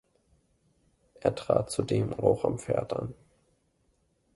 [1.19, 3.13] Er trat zudem auch am Pferd an.